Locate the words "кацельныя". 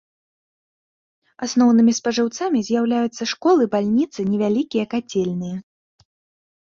4.95-5.57